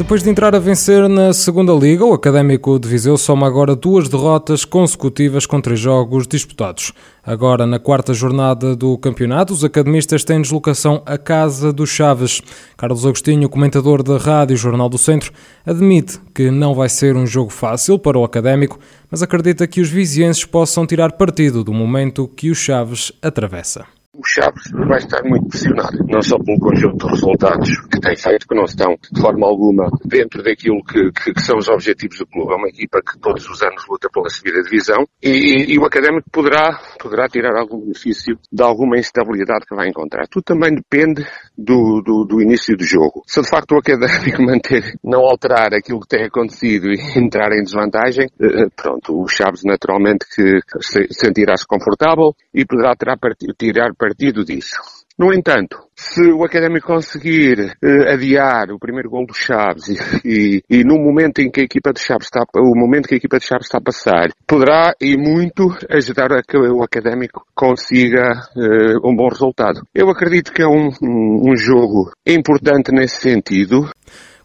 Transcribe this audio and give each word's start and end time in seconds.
Depois 0.00 0.22
de 0.22 0.30
entrar 0.30 0.54
a 0.54 0.58
vencer 0.58 1.06
na 1.10 1.30
segunda 1.30 1.74
liga, 1.74 2.06
o 2.06 2.14
Académico 2.14 2.78
de 2.78 2.88
Viseu 2.88 3.18
soma 3.18 3.46
agora 3.46 3.76
duas 3.76 4.08
derrotas 4.08 4.64
consecutivas 4.64 5.44
com 5.44 5.60
três 5.60 5.78
jogos 5.78 6.26
disputados. 6.26 6.94
Agora, 7.22 7.66
na 7.66 7.78
quarta 7.78 8.14
jornada 8.14 8.74
do 8.74 8.96
campeonato, 8.96 9.52
os 9.52 9.62
academistas 9.62 10.24
têm 10.24 10.40
deslocação 10.40 11.02
à 11.04 11.18
Casa 11.18 11.70
dos 11.70 11.90
Chaves. 11.90 12.40
Carlos 12.78 13.04
Agostinho, 13.04 13.46
comentador 13.50 14.02
da 14.02 14.16
Rádio 14.16 14.56
Jornal 14.56 14.88
do 14.88 14.96
Centro, 14.96 15.34
admite 15.66 16.18
que 16.34 16.50
não 16.50 16.74
vai 16.74 16.88
ser 16.88 17.14
um 17.14 17.26
jogo 17.26 17.50
fácil 17.50 17.98
para 17.98 18.18
o 18.18 18.24
Académico, 18.24 18.78
mas 19.10 19.22
acredita 19.22 19.66
que 19.66 19.82
os 19.82 19.90
vizienses 19.90 20.46
possam 20.46 20.86
tirar 20.86 21.12
partido 21.12 21.62
do 21.62 21.74
momento 21.74 22.26
que 22.26 22.50
o 22.50 22.54
Chaves 22.54 23.12
atravessa 23.20 23.84
o 24.20 24.26
Chaves 24.32 24.70
vai 24.86 24.98
estar 24.98 25.22
muito 25.24 25.48
pressionado, 25.48 25.98
não 26.08 26.22
só 26.22 26.38
pelo 26.38 26.58
conjunto 26.60 27.04
de 27.04 27.12
resultados 27.12 27.80
que 27.88 28.00
tem 28.00 28.16
feito, 28.16 28.46
que 28.46 28.54
não 28.54 28.64
estão 28.64 28.96
de 29.10 29.20
forma 29.20 29.46
alguma 29.46 29.90
dentro 30.04 30.40
daquilo 30.42 30.82
que, 30.84 31.10
que, 31.10 31.34
que 31.34 31.42
são 31.42 31.58
os 31.58 31.68
objetivos 31.68 32.18
do 32.18 32.26
clube. 32.26 32.52
É 32.52 32.56
uma 32.56 32.68
equipa 32.68 33.00
que 33.02 33.18
todos 33.18 33.48
os 33.48 33.60
anos 33.62 33.84
luta 33.88 34.08
pela 34.12 34.28
subida 34.28 34.58
de 34.58 34.70
divisão 34.70 35.04
e, 35.20 35.74
e, 35.74 35.78
o 35.78 35.84
Académico 35.84 36.30
poderá, 36.30 36.78
poderá 37.00 37.28
tirar 37.28 37.58
algum 37.58 37.80
benefício 37.80 38.38
de 38.52 38.62
alguma 38.62 38.98
instabilidade 38.98 39.66
que 39.66 39.74
vai 39.74 39.88
encontrar. 39.88 40.28
Tudo 40.28 40.44
também 40.44 40.74
depende 40.74 41.26
do, 41.58 42.00
do, 42.00 42.24
do 42.24 42.40
início 42.40 42.76
do 42.76 42.84
jogo. 42.84 43.22
Se 43.26 43.40
de 43.40 43.48
facto 43.48 43.72
o 43.72 43.78
Académico 43.78 44.42
manter, 44.46 44.94
não 45.02 45.20
alterar 45.20 45.74
aquilo 45.74 46.00
que 46.00 46.08
tem 46.08 46.24
acontecido 46.24 46.88
e 46.88 46.96
entrar 47.18 47.50
em 47.52 47.64
desvantagem, 47.64 48.28
eh, 48.40 48.68
pronto, 48.76 49.20
o 49.20 49.26
Chaves 49.26 49.62
naturalmente 49.64 50.24
que 50.34 50.60
sentirá-se 51.10 51.66
confortável 51.66 52.32
e 52.54 52.64
poderá 52.64 52.94
tirar 52.94 53.18
partido 53.96 54.20
partido 54.30 54.44
disso. 54.44 54.76
No 55.18 55.34
entanto, 55.34 55.76
se 55.94 56.32
o 56.32 56.44
Académico 56.44 56.86
conseguir 56.86 57.76
eh, 57.82 58.10
adiar 58.10 58.70
o 58.70 58.78
primeiro 58.78 59.10
gol 59.10 59.26
do 59.26 59.34
Chaves 59.34 59.86
e, 60.24 60.62
e, 60.70 60.78
e, 60.78 60.82
no 60.82 60.94
momento 60.94 61.40
em 61.40 61.50
que 61.50 61.60
a 61.60 61.64
equipa 61.64 61.92
de 61.92 62.00
Chaves 62.00 62.24
está, 62.24 62.42
o 62.56 62.74
momento 62.74 63.06
que 63.06 63.14
a 63.14 63.18
equipa 63.18 63.38
de 63.38 63.44
Chaves 63.44 63.66
está 63.66 63.76
a 63.76 63.82
passar, 63.82 64.30
poderá 64.46 64.94
e 64.98 65.18
muito 65.18 65.76
ajudar 65.90 66.32
a 66.32 66.42
que 66.42 66.56
o 66.56 66.82
Académico 66.82 67.44
consiga 67.54 68.32
eh, 68.56 68.96
um 69.04 69.14
bom 69.14 69.28
resultado. 69.28 69.82
Eu 69.94 70.08
acredito 70.08 70.54
que 70.54 70.62
é 70.62 70.66
um, 70.66 70.88
um 71.02 71.54
jogo 71.54 72.10
importante 72.26 72.90
nesse 72.90 73.16
sentido. 73.16 73.90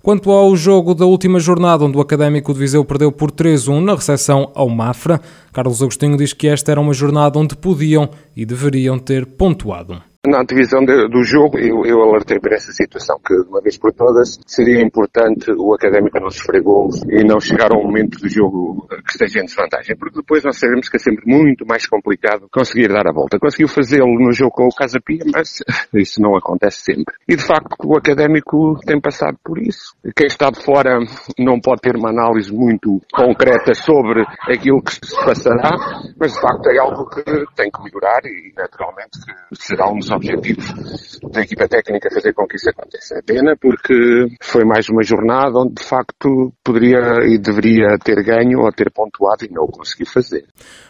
Quanto 0.05 0.29
ao 0.29 0.55
jogo 0.55 0.93
da 0.93 1.03
última 1.03 1.39
jornada, 1.39 1.83
onde 1.83 1.97
o 1.97 1.99
Académico 1.99 2.53
de 2.53 2.59
Viseu 2.59 2.85
perdeu 2.85 3.11
por 3.11 3.31
3-1 3.31 3.83
na 3.83 3.95
recepção 3.95 4.51
ao 4.53 4.69
Mafra, 4.69 5.19
Carlos 5.51 5.81
Agostinho 5.81 6.15
diz 6.15 6.31
que 6.31 6.47
esta 6.47 6.71
era 6.71 6.79
uma 6.79 6.93
jornada 6.93 7.39
onde 7.39 7.55
podiam 7.55 8.07
e 8.37 8.45
deveriam 8.45 8.99
ter 8.99 9.25
pontuado. 9.25 9.99
Na 10.27 10.41
antevisão 10.41 10.83
do 10.83 11.23
jogo, 11.23 11.57
eu, 11.59 11.85
eu 11.85 12.01
alertei 12.01 12.39
para 12.39 12.55
essa 12.55 12.71
situação, 12.71 13.19
que 13.25 13.35
de 13.35 13.47
uma 13.47 13.61
vez 13.61 13.77
por 13.77 13.93
todas 13.93 14.39
seria 14.45 14.81
importante 14.81 15.51
o 15.51 15.73
académico 15.73 16.19
não 16.19 16.29
sofrer 16.29 16.61
gols 16.61 17.01
e 17.09 17.23
não 17.23 17.39
chegar 17.39 17.71
a 17.71 17.77
um 17.77 17.83
momento 17.83 18.19
do 18.19 18.29
jogo 18.29 18.87
que 18.87 19.11
esteja 19.11 19.39
em 19.39 19.45
desvantagem, 19.45 19.95
porque 19.95 20.19
depois 20.19 20.43
nós 20.43 20.57
sabemos 20.57 20.89
que 20.89 20.97
é 20.97 20.99
sempre 20.99 21.23
muito 21.25 21.65
mais 21.65 21.85
complicado 21.85 22.47
conseguir 22.51 22.87
dar 22.87 23.07
a 23.07 23.13
volta. 23.13 23.37
Conseguiu 23.39 23.67
fazê-lo 23.67 24.19
no 24.19 24.31
jogo 24.31 24.51
com 24.51 24.65
o 24.65 24.75
Casa 24.75 24.99
Pia, 24.99 25.23
mas 25.31 25.59
isso 25.93 26.21
não 26.21 26.35
acontece 26.35 26.79
sempre. 26.83 27.13
E 27.27 27.35
de 27.35 27.45
facto 27.45 27.75
o 27.85 27.97
académico 27.97 28.79
tem 28.85 28.99
passado 28.99 29.37
por 29.43 29.59
isso. 29.59 29.95
Quem 30.15 30.27
está 30.27 30.49
de 30.49 30.63
fora 30.63 30.99
não 31.37 31.59
pode 31.59 31.81
ter 31.81 31.95
uma 31.95 32.09
análise 32.09 32.51
muito 32.51 32.99
concreta 33.13 33.73
sobre 33.73 34.23
aquilo 34.49 34.81
que 34.81 34.93
se 34.93 35.15
passará, 35.23 35.75
mas 36.25 36.33
de 36.33 36.41
facto 36.41 36.67
é 36.69 36.79
algo 36.79 37.05
que 37.07 37.23
tem 37.55 37.69
que 37.69 37.83
melhorar 37.83 38.19
e 38.25 38.51
naturalmente 38.57 39.19
será 39.53 39.87
um 39.91 39.99
dos 39.99 40.09
objetivos 40.09 41.19
da 41.31 41.41
equipa 41.41 41.67
técnica 41.67 42.09
fazer 42.11 42.33
com 42.33 42.47
que 42.47 42.55
isso 42.55 42.67
aconteça. 42.67 43.19
É 43.19 43.21
pena 43.21 43.55
porque 43.61 44.25
foi 44.41 44.65
mais 44.65 44.89
uma 44.89 45.03
jornada 45.03 45.59
onde 45.59 45.75
de 45.75 45.83
facto 45.83 46.51
poderia 46.63 47.23
e 47.27 47.37
deveria 47.37 47.95
ter 48.03 48.23
ganho 48.23 48.61
ou 48.61 48.71
ter 48.71 48.91
pontuado 48.91 49.45
e 49.45 49.53
não 49.53 49.65
o 49.65 49.71
conseguiu 49.71 50.07
fazer. 50.07 50.45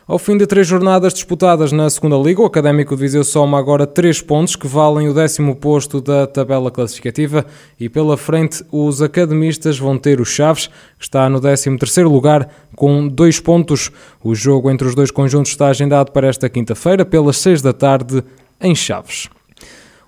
Ao 0.08 0.18
fim 0.18 0.38
de 0.38 0.48
três 0.48 0.68
jornadas 0.68 1.14
disputadas 1.14 1.74
na 1.74 1.90
segunda 1.90 2.16
Liga, 2.16 2.42
o 2.42 2.46
Académico 2.46 2.96
de 2.96 3.02
Viseu 3.02 3.24
soma 3.24 3.60
agora 3.60 3.86
três 3.86 4.22
pontos 4.22 4.56
que 4.56 4.68
valem 4.68 5.10
o 5.10 5.14
décimo 5.14 5.56
posto 5.56 6.00
da 6.00 6.26
tabela 6.28 6.72
classificativa 6.72 7.46
e 7.78 7.90
pela 7.90 8.16
frente 8.16 8.64
os 8.72 9.02
academistas 9.02 9.78
vão 9.78 9.98
ter 9.98 10.22
o 10.22 10.26
Chaves, 10.26 10.68
que 10.68 11.04
está 11.04 11.28
no 11.28 11.42
décimo 11.42 11.78
terceiro 11.78 12.10
lugar 12.10 12.48
com 12.76 13.08
dois 13.08 13.40
pontos. 13.40 13.92
O 14.26 14.34
jogo 14.34 14.72
entre 14.72 14.88
os 14.88 14.96
dois 14.96 15.12
conjuntos 15.12 15.52
está 15.52 15.68
agendado 15.68 16.12
para 16.12 16.28
esta 16.28 16.50
quinta-feira 16.50 17.06
pelas 17.06 17.38
seis 17.38 17.62
da 17.62 17.72
tarde 17.72 18.24
em 18.60 18.74
Chaves. 18.74 19.30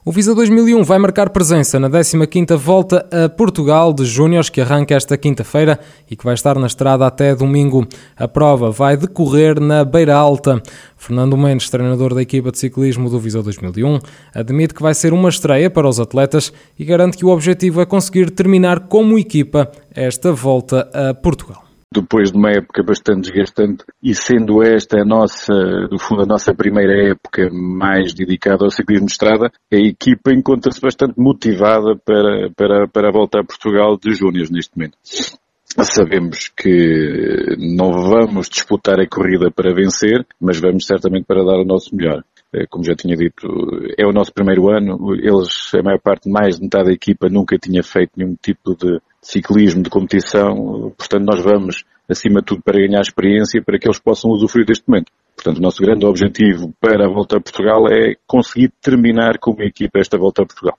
O 0.03 0.11
Visa 0.11 0.33
2001 0.33 0.83
vai 0.83 0.97
marcar 0.97 1.29
presença 1.29 1.79
na 1.79 1.87
15ª 1.87 2.57
Volta 2.57 3.07
a 3.11 3.29
Portugal 3.29 3.93
de 3.93 4.05
Júniores, 4.05 4.49
que 4.49 4.59
arranca 4.59 4.95
esta 4.95 5.15
quinta-feira 5.19 5.79
e 6.09 6.15
que 6.15 6.25
vai 6.25 6.33
estar 6.33 6.57
na 6.57 6.65
estrada 6.65 7.05
até 7.05 7.35
domingo. 7.35 7.85
A 8.17 8.27
prova 8.27 8.71
vai 8.71 8.97
decorrer 8.97 9.59
na 9.59 9.85
Beira 9.85 10.15
Alta. 10.15 10.63
Fernando 10.97 11.37
Mendes, 11.37 11.69
treinador 11.69 12.15
da 12.15 12.21
equipa 12.23 12.51
de 12.51 12.57
ciclismo 12.57 13.11
do 13.11 13.19
Visa 13.19 13.43
2001, 13.43 13.99
admite 14.33 14.73
que 14.73 14.81
vai 14.81 14.95
ser 14.95 15.13
uma 15.13 15.29
estreia 15.29 15.69
para 15.69 15.87
os 15.87 15.99
atletas 15.99 16.51
e 16.79 16.83
garante 16.83 17.17
que 17.17 17.25
o 17.25 17.29
objetivo 17.29 17.81
é 17.81 17.85
conseguir 17.85 18.31
terminar 18.31 18.87
como 18.87 19.19
equipa 19.19 19.71
esta 19.93 20.31
Volta 20.33 20.89
a 20.91 21.13
Portugal 21.13 21.66
depois 21.93 22.31
de 22.31 22.37
uma 22.37 22.51
época 22.51 22.83
bastante 22.83 23.31
desgastante 23.31 23.83
e 24.03 24.13
sendo 24.13 24.61
esta 24.61 25.01
a 25.01 25.05
nossa, 25.05 25.53
do 25.89 25.97
fundo, 25.97 26.23
a 26.23 26.25
nossa 26.25 26.53
primeira 26.53 27.11
época 27.11 27.49
mais 27.51 28.13
dedicada 28.13 28.65
ao 28.65 28.71
ciclismo 28.71 29.07
de 29.07 29.13
estrada, 29.13 29.51
a 29.71 29.77
equipa 29.77 30.33
encontra-se 30.33 30.81
bastante 30.81 31.13
motivada 31.17 31.95
para, 32.05 32.49
para, 32.55 32.87
para 32.87 33.09
a 33.09 33.11
volta 33.11 33.39
a 33.39 33.43
Portugal 33.43 33.97
de 33.97 34.13
Júniors 34.13 34.49
neste 34.49 34.75
momento. 34.77 34.97
Sabemos 35.03 36.47
que 36.47 37.55
não 37.59 37.91
vamos 37.91 38.49
disputar 38.49 38.99
a 38.99 39.07
corrida 39.07 39.51
para 39.51 39.73
vencer, 39.73 40.25
mas 40.39 40.59
vamos 40.59 40.85
certamente 40.85 41.25
para 41.25 41.43
dar 41.43 41.59
o 41.59 41.65
nosso 41.65 41.95
melhor. 41.95 42.23
Eh, 42.53 42.65
como 42.67 42.83
já 42.83 42.95
tinha 42.95 43.15
dito, 43.15 43.47
é 43.97 44.05
o 44.07 44.13
nosso 44.13 44.33
primeiro 44.33 44.69
ano. 44.69 45.13
Eles, 45.15 45.71
a 45.75 45.83
maior 45.83 45.99
parte, 45.99 46.29
mais 46.29 46.55
de 46.55 46.63
metade 46.63 46.85
da 46.85 46.93
equipa, 46.93 47.27
nunca 47.29 47.57
tinha 47.57 47.83
feito 47.83 48.11
nenhum 48.15 48.35
tipo 48.41 48.75
de 48.75 48.99
ciclismo, 49.27 49.83
de 49.83 49.89
competição. 49.89 50.93
Portanto, 50.97 51.25
nós 51.25 51.43
vamos, 51.43 51.83
acima 52.09 52.39
de 52.39 52.45
tudo, 52.45 52.61
para 52.63 52.79
ganhar 52.79 53.01
experiência 53.01 53.61
para 53.61 53.77
que 53.77 53.87
eles 53.87 53.99
possam 53.99 54.31
usufruir 54.31 54.65
deste 54.65 54.85
momento. 54.87 55.11
Portanto, 55.35 55.57
o 55.57 55.61
nosso 55.61 55.81
grande 55.81 56.05
objetivo 56.05 56.73
para 56.79 57.05
a 57.05 57.09
volta 57.09 57.37
a 57.37 57.41
Portugal 57.41 57.87
é 57.87 58.15
conseguir 58.25 58.71
terminar 58.81 59.37
como 59.39 59.61
equipa 59.61 59.99
esta 59.99 60.17
volta 60.17 60.41
a 60.41 60.45
Portugal. 60.45 60.77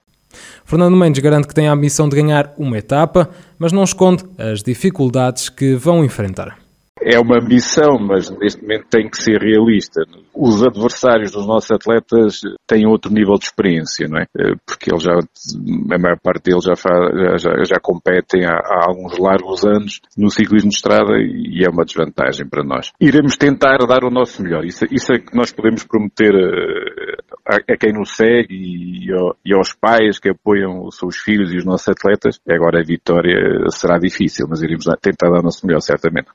Fernando 0.64 0.96
Mendes 0.96 1.22
garante 1.22 1.46
que 1.46 1.54
tem 1.54 1.68
a 1.68 1.72
ambição 1.72 2.08
de 2.08 2.16
ganhar 2.16 2.52
uma 2.58 2.76
etapa, 2.76 3.30
mas 3.58 3.72
não 3.72 3.84
esconde 3.84 4.24
as 4.36 4.62
dificuldades 4.62 5.48
que 5.48 5.74
vão 5.74 6.04
enfrentar 6.04 6.67
é 7.02 7.18
uma 7.18 7.38
ambição, 7.42 7.98
mas 7.98 8.30
neste 8.30 8.62
momento 8.62 8.86
tem 8.90 9.08
que 9.08 9.16
ser 9.16 9.40
realista. 9.40 10.02
Os 10.34 10.62
adversários 10.62 11.32
dos 11.32 11.46
nossos 11.46 11.70
atletas 11.70 12.40
têm 12.66 12.86
outro 12.86 13.12
nível 13.12 13.34
de 13.34 13.46
experiência, 13.46 14.06
não 14.08 14.18
é? 14.18 14.26
Eh, 14.38 14.54
porque 14.64 14.90
eles 14.90 15.02
já, 15.02 15.12
a 15.14 15.98
maior 15.98 16.18
parte 16.22 16.44
deles 16.44 16.64
já, 16.64 16.76
faz, 16.76 17.42
já, 17.42 17.64
já 17.64 17.80
competem 17.80 18.44
há, 18.44 18.54
há, 18.54 18.86
alguns 18.88 19.18
largos 19.18 19.64
anos 19.64 20.00
no 20.16 20.30
ciclismo 20.30 20.70
de 20.70 20.76
estrada 20.76 21.18
e 21.18 21.64
é 21.64 21.70
uma 21.70 21.84
desvantagem 21.84 22.46
para 22.48 22.62
nós. 22.62 22.92
Iremos 23.00 23.36
tentar 23.36 23.78
dar 23.86 24.04
o 24.04 24.10
nosso 24.10 24.42
melhor. 24.42 24.64
Isso, 24.64 24.84
isso 24.90 25.12
é 25.12 25.18
que 25.18 25.36
nós 25.36 25.52
podemos 25.52 25.84
prometer 25.84 26.34
eh, 26.34 27.17
a, 27.48 27.56
a 27.72 27.76
quem 27.76 27.92
nos 27.94 28.14
segue 28.14 28.54
e, 28.54 29.10
e, 29.44 29.54
aos 29.54 29.72
pais 29.72 30.18
que 30.18 30.28
apoiam 30.28 30.84
os 30.84 30.96
seus 30.96 31.16
filhos 31.16 31.52
e 31.52 31.56
os 31.56 31.64
nossos 31.64 31.88
atletas. 31.88 32.38
Agora 32.48 32.80
a 32.80 32.84
vitória 32.84 33.38
será 33.70 33.98
difícil, 33.98 34.46
mas 34.48 34.62
iremos 34.62 34.84
tentar 35.00 35.30
dar 35.30 35.40
o 35.40 35.42
nosso 35.42 35.66
melhor, 35.66 35.80
certamente. 35.80 36.28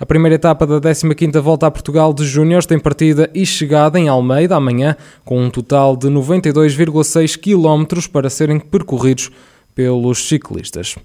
A 0.00 0.06
primeira 0.06 0.36
etapa 0.36 0.66
da 0.66 0.80
15ª 0.80 1.40
Volta 1.40 1.66
a 1.66 1.70
Portugal 1.70 2.14
de 2.14 2.24
Júniores 2.24 2.66
tem 2.66 2.78
partida 2.78 3.30
e 3.34 3.44
chegada 3.44 3.98
em 3.98 4.08
Almeida 4.08 4.56
amanhã, 4.56 4.96
com 5.24 5.40
um 5.40 5.50
total 5.50 5.96
de 5.96 6.08
92,6 6.08 7.36
km 7.38 8.08
para 8.10 8.30
serem 8.30 8.58
percorridos 8.58 9.30
pelos 9.76 10.26
ciclistas. 10.26 10.96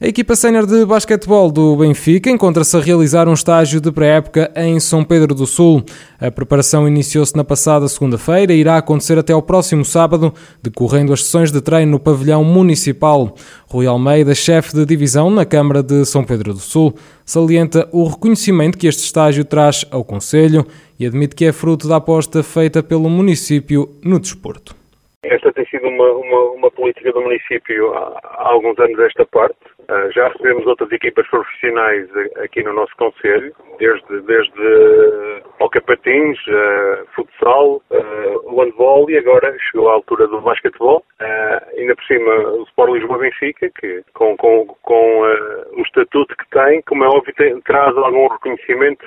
A 0.00 0.06
equipa 0.06 0.36
sénior 0.36 0.64
de 0.64 0.86
basquetebol 0.86 1.50
do 1.50 1.76
Benfica 1.76 2.30
encontra-se 2.30 2.76
a 2.76 2.80
realizar 2.80 3.28
um 3.28 3.32
estágio 3.32 3.80
de 3.80 3.90
pré-época 3.90 4.52
em 4.54 4.78
São 4.78 5.02
Pedro 5.02 5.34
do 5.34 5.46
Sul. 5.46 5.84
A 6.20 6.30
preparação 6.30 6.86
iniciou-se 6.86 7.36
na 7.36 7.42
passada 7.42 7.88
segunda-feira 7.88 8.52
e 8.52 8.60
irá 8.60 8.78
acontecer 8.78 9.18
até 9.18 9.32
ao 9.32 9.42
próximo 9.42 9.84
sábado, 9.84 10.32
decorrendo 10.62 11.12
as 11.12 11.24
sessões 11.24 11.50
de 11.50 11.60
treino 11.60 11.90
no 11.90 11.98
pavilhão 11.98 12.44
municipal. 12.44 13.34
Rui 13.66 13.86
Almeida, 13.86 14.32
chefe 14.32 14.76
de 14.76 14.86
divisão 14.86 15.28
na 15.28 15.44
Câmara 15.44 15.82
de 15.82 16.04
São 16.04 16.22
Pedro 16.22 16.54
do 16.54 16.60
Sul, 16.60 16.94
salienta 17.26 17.88
o 17.90 18.06
reconhecimento 18.06 18.78
que 18.78 18.86
este 18.86 19.02
estágio 19.02 19.44
traz 19.44 19.84
ao 19.90 20.04
Conselho 20.04 20.64
e 21.00 21.04
admite 21.04 21.34
que 21.34 21.46
é 21.46 21.52
fruto 21.52 21.88
da 21.88 21.96
aposta 21.96 22.44
feita 22.44 22.80
pelo 22.80 23.10
município 23.10 23.90
no 24.04 24.20
desporto. 24.20 24.79
Esta 25.22 25.52
tem 25.52 25.66
sido 25.66 25.86
uma, 25.86 26.12
uma, 26.12 26.40
uma 26.52 26.70
política 26.70 27.12
do 27.12 27.20
município 27.20 27.92
há, 27.94 28.20
há, 28.22 28.48
alguns 28.48 28.78
anos 28.78 28.98
esta 29.00 29.26
parte. 29.26 29.58
Uh, 29.88 30.12
já 30.12 30.28
recebemos 30.28 30.66
outras 30.66 30.90
equipas 30.92 31.26
profissionais 31.28 32.08
aqui 32.42 32.62
no 32.62 32.72
nosso 32.72 32.94
Conselho, 32.96 33.52
desde, 33.78 34.20
desde 34.22 35.42
Hockey 35.60 35.80
Patins, 35.80 36.38
uh, 36.48 37.06
futsal, 37.14 37.82
uh, 37.90 38.56
handball 38.56 39.10
e 39.10 39.18
agora 39.18 39.56
chegou 39.70 39.90
a 39.90 39.94
altura 39.94 40.26
do 40.26 40.40
basquetebol. 40.40 41.04
Uh, 41.20 41.78
ainda 41.78 41.94
por 41.94 42.04
cima 42.04 42.34
o 42.52 42.62
Sport 42.64 42.92
Lisboa 42.92 43.18
Benfica, 43.18 43.70
que 43.78 44.02
com, 44.14 44.36
com, 44.36 44.66
com 44.82 45.22
uh, 45.22 45.78
o 45.78 45.82
estatuto 45.82 46.34
que 46.36 46.48
tem, 46.50 46.82
como 46.82 47.04
é 47.04 47.08
óbvio, 47.08 47.34
tem, 47.34 47.60
traz 47.60 47.96
algum 47.96 48.26
reconhecimento 48.28 49.06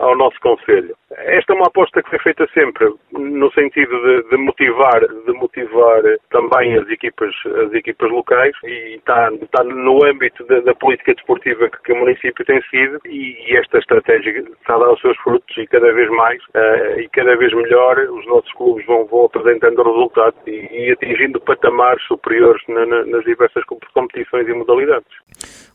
ao 0.00 0.16
nosso 0.16 0.40
Conselho. 0.40 0.96
Esta 1.12 1.52
é 1.52 1.56
uma 1.56 1.66
aposta 1.66 2.02
que 2.02 2.10
foi 2.10 2.18
feita 2.20 2.46
sempre 2.52 2.92
no 3.12 3.52
sentido 3.52 3.96
de, 4.02 4.30
de, 4.30 4.36
motivar, 4.36 5.00
de 5.00 5.32
motivar 5.32 6.02
também 6.30 6.76
as 6.76 6.88
equipas, 6.88 7.32
as 7.66 7.72
equipas 7.72 8.10
locais 8.10 8.52
e 8.64 8.96
está, 8.96 9.30
está 9.34 9.62
no 9.62 10.04
âmbito 10.10 10.44
da, 10.46 10.60
da 10.60 10.74
política 10.74 11.14
desportiva 11.14 11.68
que, 11.68 11.82
que, 11.84 11.92
o 11.92 11.96
município 11.96 12.44
tem 12.44 12.60
seguido 12.70 12.98
e, 13.06 13.36
e, 13.48 13.56
esta 13.56 13.78
estratégia 13.78 14.40
está 14.60 14.74
a 14.74 14.78
dar 14.78 14.92
os 14.92 15.00
seus 15.00 15.16
frutos 15.18 15.56
e 15.56 15.66
cada 15.66 15.92
vez 15.92 16.08
mais 16.10 16.40
uh, 16.54 17.00
e 17.00 17.08
cada 17.12 17.36
vez 17.36 17.52
melhor 17.54 17.98
os 17.98 18.26
nossos 18.26 18.52
clubes 18.54 18.84
vão, 18.86 19.06
vão 19.06 19.26
apresentando 19.26 19.82
resultados 19.82 20.38
e, 20.46 20.50
e 20.50 20.92
atingindo 20.92 21.40
patamares 21.40 22.02
superiores 22.04 22.62
na, 22.68 22.86
na, 22.86 23.04
nas 23.06 23.24
diversas 23.24 23.64
competições 23.64 24.48
e 24.48 24.52
modalidades. 24.52 25.10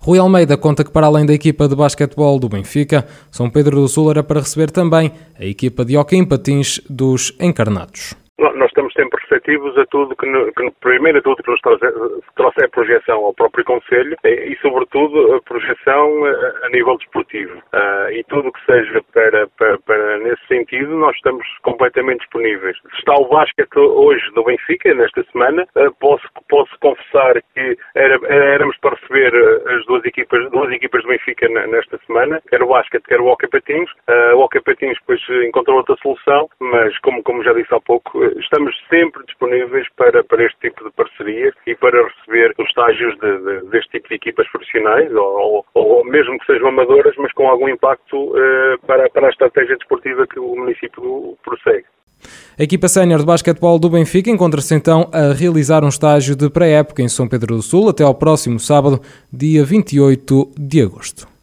Rui 0.01 0.19
Almeida 0.19 0.57
conta 0.57 0.83
que 0.83 0.91
para 0.91 1.07
além 1.07 1.25
da 1.25 1.33
equipa 1.33 1.67
de 1.67 1.75
basquetebol 1.75 2.39
do 2.39 2.49
Benfica, 2.49 3.05
São 3.31 3.49
Pedro 3.49 3.77
do 3.77 3.87
Sul 3.87 4.11
era 4.11 4.23
para 4.23 4.39
receber 4.39 4.71
também 4.71 5.11
a 5.39 5.45
equipa 5.45 5.83
de 5.83 5.97
hockey 5.97 6.17
em 6.17 6.27
patins 6.27 6.79
dos 6.89 7.35
Encarnados. 7.41 8.13
Nós 8.37 8.67
estamos 8.67 8.93
sempre 8.93 9.19
receptivos 9.29 9.77
a 9.77 9.85
tudo 9.85 10.15
que, 10.15 10.25
que 10.27 10.71
primeiro 10.79 11.19
a 11.19 11.21
tudo 11.21 11.43
que 11.43 11.51
nos 11.51 11.61
trouxer, 11.61 11.91
trouxer 12.35 12.69
projeção 12.69 13.25
ao 13.25 13.33
próprio 13.33 13.65
Conselho 13.65 14.15
e, 14.23 14.53
e 14.53 14.57
sobretudo, 14.61 15.35
a 15.35 15.41
projeção 15.41 16.25
a, 16.25 16.65
a 16.65 16.69
nível 16.69 16.97
desportivo. 16.97 17.57
Uh, 17.73 18.11
e 18.11 18.23
tudo 18.27 18.51
que 18.51 18.65
seja 18.65 19.01
para, 19.13 19.47
para, 19.57 19.77
para, 19.79 20.19
nesse 20.19 20.45
sentido, 20.47 20.95
nós 20.95 21.15
estamos 21.15 21.45
completamente 21.61 22.19
disponíveis. 22.19 22.77
Está 22.97 23.13
o 23.15 23.27
basquete 23.27 23.77
hoje 23.77 24.23
no 24.35 24.43
Benfica, 24.43 24.93
nesta 24.93 25.23
semana. 25.31 25.65
Uh, 25.75 25.93
posso, 25.99 26.27
posso 26.49 26.71
confessar 26.79 27.41
que 27.53 27.77
era, 27.95 28.19
éramos 28.27 28.77
para 28.77 28.95
receber 28.95 29.33
as 29.67 29.85
duas 29.85 30.05
equipas, 30.05 30.49
duas 30.51 30.71
equipas 30.71 31.01
do 31.03 31.09
Benfica 31.09 31.47
nesta 31.49 31.97
semana, 32.05 32.41
quer 32.49 32.61
o 32.61 32.67
basquete, 32.67 33.03
quer 33.03 33.19
o 33.19 33.27
hockey 33.27 33.47
patins. 33.47 33.89
Uh, 34.07 34.35
o 34.35 34.41
hockey 34.41 34.61
patins 34.61 34.97
depois 34.99 35.21
encontrou 35.47 35.77
outra 35.77 35.95
solução, 36.01 36.49
mas 36.59 36.97
como, 36.99 37.23
como 37.23 37.43
já 37.43 37.53
disse 37.53 37.73
há 37.73 37.79
pouco, 37.79 38.23
estamos 38.39 38.75
sempre 38.89 39.14
disponíveis 39.25 39.87
para, 39.95 40.23
para 40.23 40.45
este 40.45 40.59
tipo 40.59 40.83
de 40.83 40.91
parcerias 40.91 41.53
e 41.67 41.75
para 41.75 42.03
receber 42.03 42.53
os 42.57 42.67
estágios 42.67 43.17
de, 43.19 43.37
de, 43.37 43.69
deste 43.69 43.91
tipo 43.91 44.09
de 44.09 44.15
equipas 44.15 44.47
profissionais 44.51 45.13
ou, 45.13 45.65
ou, 45.73 46.05
mesmo 46.05 46.37
que 46.39 46.45
sejam 46.45 46.69
amadoras, 46.69 47.15
mas 47.17 47.31
com 47.33 47.47
algum 47.47 47.69
impacto 47.69 48.15
uh, 48.15 48.79
para, 48.85 49.09
para 49.09 49.27
a 49.27 49.29
estratégia 49.29 49.77
desportiva 49.77 50.27
que 50.27 50.39
o 50.39 50.55
município 50.55 51.37
prossegue. 51.43 51.85
A 52.57 52.63
equipa 52.63 52.87
sénior 52.87 53.19
de 53.19 53.25
basquetebol 53.25 53.77
do 53.77 53.89
Benfica 53.89 54.29
encontra-se 54.29 54.73
então 54.73 55.09
a 55.13 55.33
realizar 55.33 55.83
um 55.83 55.89
estágio 55.89 56.35
de 56.35 56.49
pré-época 56.49 57.01
em 57.01 57.09
São 57.09 57.27
Pedro 57.27 57.55
do 57.55 57.61
Sul 57.61 57.89
até 57.89 58.03
ao 58.03 58.15
próximo 58.15 58.59
sábado, 58.59 59.01
dia 59.31 59.63
28 59.63 60.51
de 60.57 60.81
agosto. 60.81 61.34